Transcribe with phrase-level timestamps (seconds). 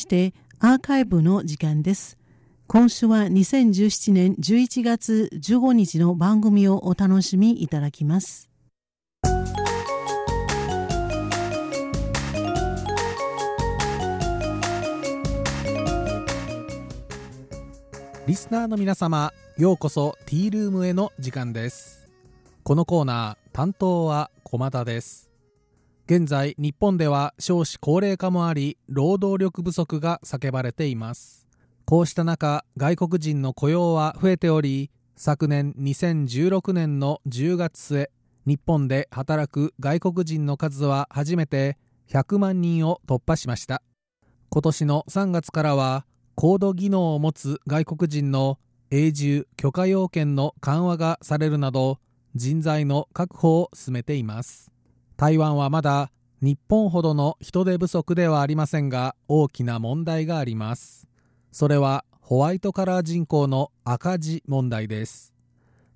[0.00, 2.18] してアーカイブの時間です。
[2.66, 8.50] 今週は2017年11月15日の番組をお楽しみいただきます。
[18.26, 22.08] リスナーの皆様、ようこそティールームへの時間です。
[22.64, 25.33] このコーナー、担当は駒田です。
[26.06, 31.46] 現在日本では少子高齢化もあり労働力不足が叫ばれています。
[31.86, 38.10] こうした中外国人の雇用は増えており昨年2016年の10月末
[38.44, 41.78] 日本で働く外国人の数は初めて
[42.10, 43.80] 100万人を突破しました。
[44.50, 48.58] 今年の3月からは高度技能を持つ外国人の
[48.90, 51.98] 永住許可要件の緩和がされるなど
[52.34, 54.73] 人材の確保を進めています。
[55.16, 56.10] 台湾はまだ
[56.40, 61.06] 日本ほどの人手不足ではありませんが大きな問題があります。
[61.52, 65.32] それはホワイトカラー人口の赤字問題です。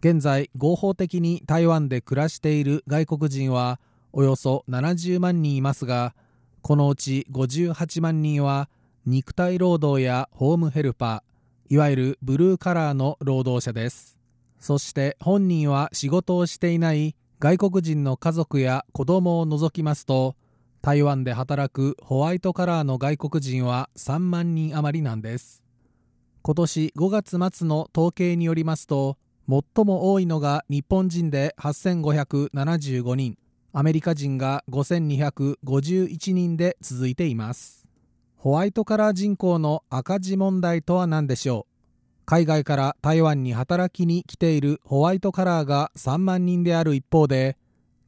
[0.00, 3.80] 現在合法的に台湾で暮らしている外国人は
[4.12, 6.14] およそ70万人いますが
[6.60, 8.68] このうち58万人は
[9.06, 14.18] 肉体労働やホームヘルパーいわゆるブルーカラーの労働者です。
[14.60, 20.36] そして本人は仕事をしていない外国人の家族や子供を除きますと
[20.80, 25.62] 台湾で働くホワイトカラーの外国人は3万人余りなんです。
[26.40, 29.18] 今年5月末の統計によりますと
[29.50, 33.36] 最も多いのが日本人で8575人
[33.74, 37.84] アメリカ人が5251人で続いています。
[38.36, 41.75] ホワイトカラー人口の赤字問題とは何でしょう？
[42.28, 47.56] 海外から台湾に働きに来ているホワイトカラーが3万人である一方で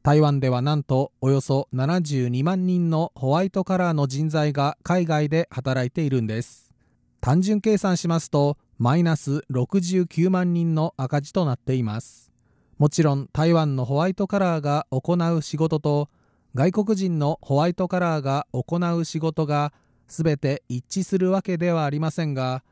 [0.03, 6.73] 台湾ではなんとおよそ72万人のホワイトカラーの人材が海外で働いているんです。
[7.21, 12.29] 単純計算しますとマイナス69万人の赤字となっています。
[12.77, 16.09] もちろん台湾のホワイトカラーが行う仕事と
[16.55, 19.71] 外国人のホワイトカラーが行う仕事が
[20.09, 22.63] 全て一致するわけではありませんが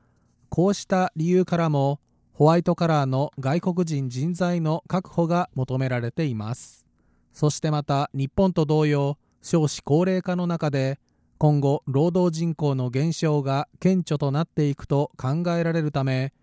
[0.50, 2.00] こうした理由からも
[2.34, 6.86] ホワイトカラーの外国人人材の確保が求められています。
[7.34, 11.00] そしてまた日本と同様少子高齢化の中で
[11.38, 16.34] 今後労働人口の減少が顕著となっていくと考えられるため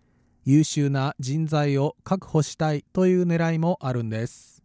[0.45, 4.63] 優秀な人材を確保したいという狙いもあるんです。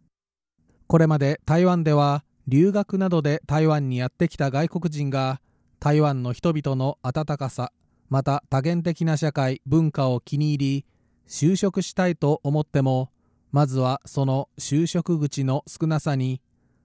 [0.87, 5.41] これまで台湾では留学などで台湾にやってきた外国人が
[5.79, 7.71] 台湾の人々の温かさ
[8.11, 10.85] また多元的な社会文化を気に入り
[11.29, 13.09] 就職したいと思っても
[13.53, 16.41] まずはその就職口の少なさに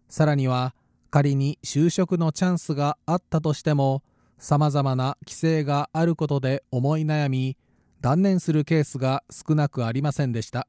[0.09, 0.77] さらには
[1.11, 4.05] 仮に就職のチャンスがあったとしても
[4.39, 7.57] さまざまな規制があることで思い悩み
[8.01, 10.69] 断念するケースが少なくありませんでした。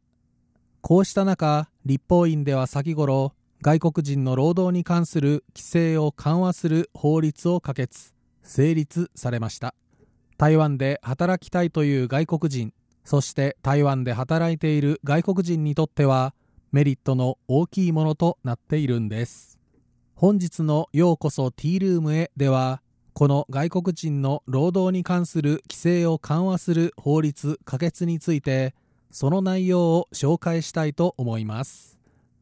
[0.82, 9.76] こうした中立法院では先頃外国人の労働に関する規制を緩和する法律を可決成立されました。
[10.38, 16.34] 台湾で働きたいという外国人そして台湾で働いている外国人にとっては
[16.72, 19.60] メリットの大きいものとなっているんです。
[20.14, 22.82] 本日のようこそティールームへでは
[23.14, 28.76] この外国人の労働に関する規制を緩和する法律可決について
[29.10, 31.98] その内容を紹介したいと思います。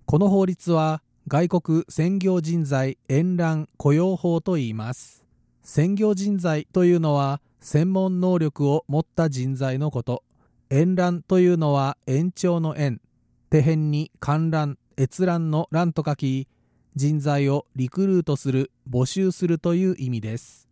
[0.06, 5.25] この法律は外国専業人材延覧雇用法と言います。
[5.68, 10.24] 専業人材というのは専門能力を持った人材のこと。
[10.70, 13.02] 延覧というのは延長の延
[13.50, 16.48] 手辺に観覧閲覧の欄と書き
[16.96, 20.70] 人材をリクルートする募集するという意味です。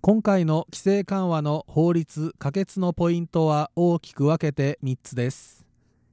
[0.00, 5.66] 今回の規制緩和の法律可決のポイントは大きく分けて3つです。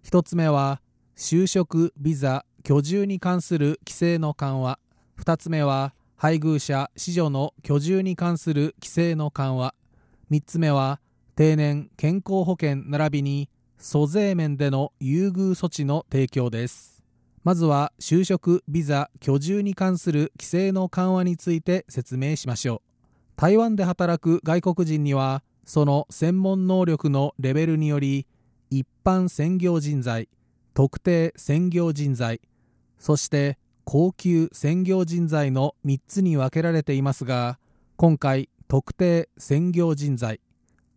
[0.05, 0.81] 1つ目は
[1.15, 4.79] 就職ビザ居住に関する規制の緩和。
[5.19, 9.75] 2つ目は配偶者子女の居住に関する規制の緩和。
[10.31, 11.01] 3つ目は
[11.35, 17.03] 定年健康保険並びに租税面での優遇措置の提供です。
[17.43, 22.79] まずは就職ビザ居住に関する規制の緩和について説明しましょう。
[23.35, 28.27] 台湾で働く外国人にはその専門能力のレベルにより
[28.69, 30.29] 一般専業人材
[30.73, 32.39] 特定専業人材
[32.97, 37.59] そして高級専業人材の3つに分けられていますが
[37.95, 40.39] 今回特定専業人材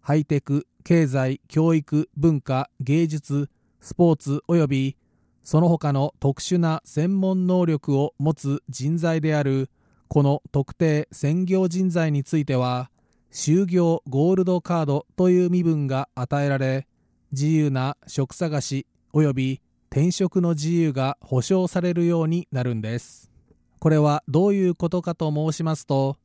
[0.00, 3.50] ハイテク経済教育文化芸術
[3.80, 4.96] スポーツ及び
[5.42, 9.68] その他の特殊な専門能力を持つ人材である
[10.08, 12.90] この特定専業人材については
[13.32, 16.86] 就業ゴールドカードという身分が与えられ
[17.32, 19.60] 自由な職探し及び
[19.96, 23.30] 転職の自由が保障されるようになるんです。
[23.78, 26.18] これはどういうことかと申しますと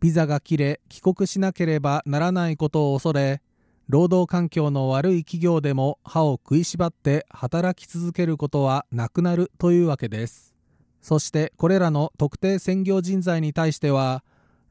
[0.00, 3.40] ビザが切れ帰国しなければならないことを恐れ
[3.86, 10.52] 労働環境の悪い企業でも歯を食いしばって働き続けることはなくなるというわけです。
[11.00, 14.24] そしてこれらの特定専業人材に対しては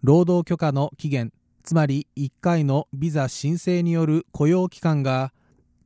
[0.04, 1.32] 労働許可の期限
[1.64, 5.32] つまり1回のビザ申請による雇用期間が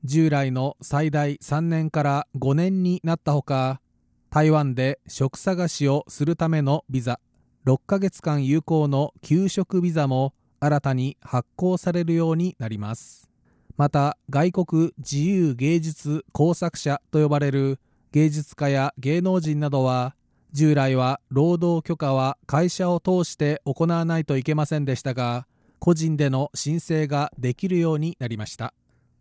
[0.06, 3.82] 従来の最大3年から5年になったほか
[4.30, 7.20] 台湾で職探しをするためのビザ
[7.66, 13.32] 6ヶ月間有効の給食ビザも新たに発行されるようになります。
[13.78, 17.80] また外国自由芸術工作者と呼ばれる
[18.12, 20.16] 芸術家や芸能人などは
[20.52, 25.48] 従来は労働許可は会社を通して行わないといけませんでしたが
[25.80, 28.74] 個人での申請ができるようになりました。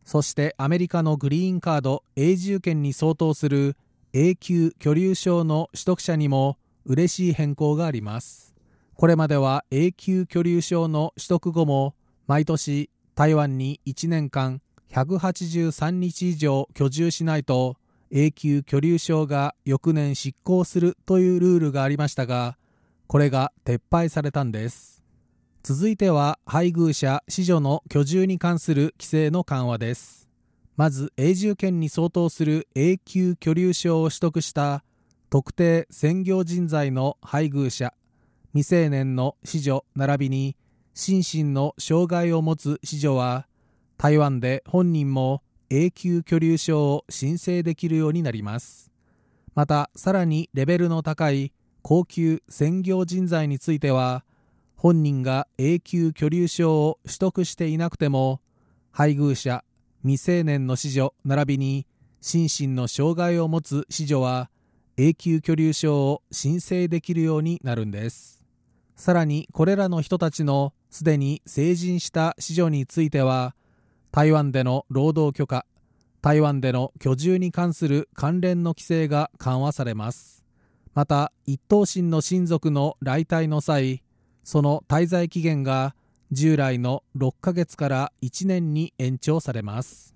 [0.04, 3.76] そしてアメリカのグリーンカード永住権に相当する
[4.12, 8.54] 永久居留証の取得者にも嬉しい変更があります。
[8.94, 11.94] これまでは永久居留証の取得後も
[12.26, 14.60] 毎年台湾に1年間
[14.92, 17.76] 183日以上居住しないと
[18.12, 22.56] 永久居留証が翌年執行するというルールがありましたが
[23.08, 24.94] これが撤廃されたんです。
[25.66, 30.28] 続いては配偶者子女の居住に関する規制の緩和です。
[30.76, 34.84] まず永住権に相当する永久居留証を取得した
[35.31, 37.94] 特定専業人材の配偶者
[38.52, 40.55] 未成年の子女並びに
[40.93, 43.46] 心身の障害を持つ子女は
[43.96, 48.93] 台湾で本人も永久居留証を申請できるようになります。
[49.55, 54.26] またさらにレベルの高い高級専業人材については
[54.84, 58.42] 本人が永久居留証を取得していなくても
[58.92, 59.64] 配偶者
[60.02, 61.86] 未成年の子女並びに
[62.20, 64.50] 心身の障害を持つ子女は
[64.98, 68.44] 永久居留証を申請できるようになるんです。
[68.94, 73.56] さらにこれらの人たちのすでに成人した子女については
[74.12, 75.64] 台湾での労働許可
[76.20, 80.44] 台湾での居住に関する関連の規制が緩和されます。
[80.92, 84.02] また一等身の親族の来隊の際
[84.44, 85.96] その滞在期限が
[86.31, 90.14] 従来の6ヶ月から1年に延長されます。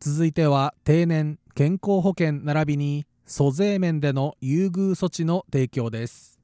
[0.00, 6.40] 続いては定年健康保険並びに租税面での優遇措置の提供です。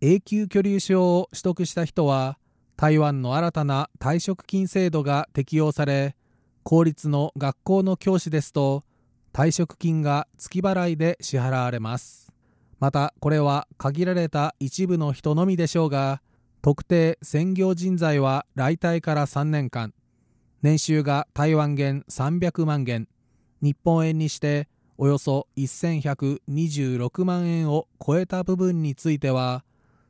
[0.00, 2.38] 永久居留証を取得した人は
[2.76, 6.14] 台湾の新たな退職金制度が適用され
[6.62, 8.84] 公立の学校の教師ですと
[9.32, 12.32] 退職金が月払いで支払われます。
[12.78, 16.22] またこれは限られた一部の人のみでしょうが
[16.60, 19.94] 特定専業人材は来隊から3年間。
[20.62, 23.06] 年収が台湾元300万元。
[23.62, 29.64] 日本円にしておよそ1126万円を超えた部分については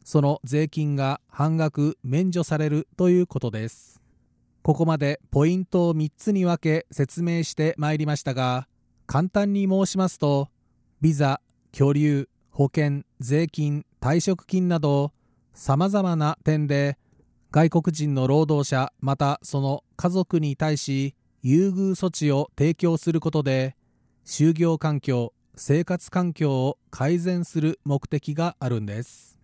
[0.04, 4.00] その税金が半額免除されるということです。
[4.62, 8.68] ここまでポイントを3つに分け説明してまいりましたが
[9.06, 10.48] 簡単に申しますと
[11.00, 11.40] ビザ
[11.72, 15.12] 居留保険税金退職金など
[15.58, 16.96] さまざまな点で
[17.50, 23.75] 外国人の労働者またその家族に対し優遇措置を提供することで
[24.25, 29.40] 就業環境生活環境を改善する目的があるんです。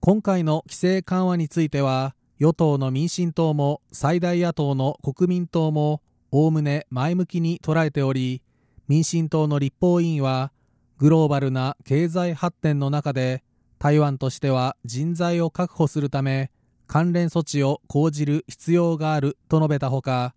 [0.00, 6.00] 今回の規制緩和については与党の民進党も最大野党の国民党も
[6.30, 8.40] おおむね前向きに捉えており
[8.88, 10.50] 民進党の立法委員は
[10.96, 13.44] グローバルな経済発展の中で
[13.82, 16.52] 台湾としては人材を確保するため
[16.86, 20.36] 関連措置を講じる必要があると述べたほか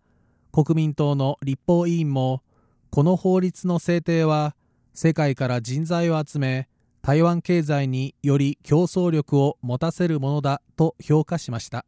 [0.52, 2.42] 国民党の立法委員も
[2.90, 4.56] この法律の制定は
[4.96, 6.68] 世界から人材を集め
[7.04, 11.86] 台湾経済により競争力を持たせるものだと評価しました。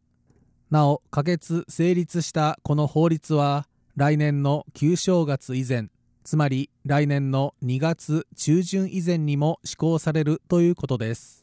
[0.70, 5.90] なお可決成立したこの法律は来年の旧正月以前
[6.24, 11.37] つまり来年の2月中旬以前にも施行されるということです。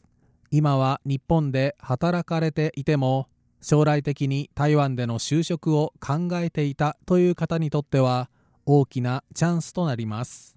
[0.57, 3.27] 今は日本で働かれていても
[3.59, 8.29] 将来的に台湾での就職を考えていたという方にとっては
[8.65, 10.55] 大きなチャンスとなります。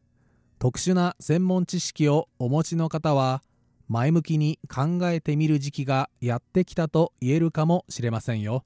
[0.61, 3.43] 特殊な専門知識をお持ちの方は
[3.88, 8.62] 前向きに考えてみる時期がやってきたと言えるかもしれませんよ。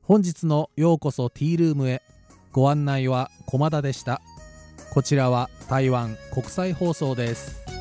[0.00, 2.00] 本日のようこそティールームへ。
[2.52, 4.22] ご案内は駒田でした。
[4.94, 7.77] こちらは台湾国際放送です。